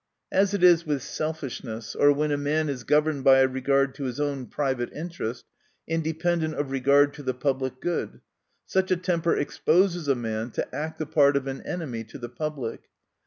—As 0.41 0.55
it 0.55 0.63
is 0.63 0.83
with 0.83 1.03
selfishness, 1.03 1.93
or 1.95 2.11
when 2.11 2.31
a 2.31 2.35
man 2.35 2.69
is 2.69 2.83
governed 2.83 3.23
by 3.23 3.37
a 3.37 3.47
regard 3.47 3.93
to 3.93 4.05
his 4.05 4.19
own 4.19 4.47
private 4.47 4.91
interest, 4.93 5.45
independent 5.87 6.55
of 6.55 6.71
regard 6.71 7.13
to 7.13 7.21
the 7.21 7.35
public 7.35 7.79
good, 7.79 8.19
such 8.65 8.89
a 8.89 8.95
temper 8.97 9.37
exposes 9.37 10.07
a 10.07 10.15
man 10.15 10.49
to 10.53 10.67
act 10.73 10.97
the 10.97 11.05
part 11.05 11.37
of 11.37 11.45
an 11.45 11.61
enemy 11.67 12.03
to 12.05 12.17
the 12.17 12.29
public. 12.29 12.79